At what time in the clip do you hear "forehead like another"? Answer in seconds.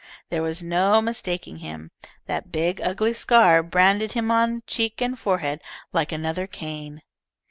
5.19-6.47